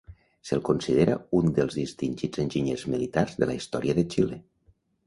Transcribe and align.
Se'l 0.49 0.63
considera 0.69 1.17
un 1.41 1.51
dels 1.59 1.77
més 1.77 1.79
distingits 1.93 2.43
enginyers 2.47 2.87
militars 2.95 3.39
de 3.45 3.53
la 3.53 3.61
història 3.61 4.01
de 4.01 4.11
Xile. 4.17 4.43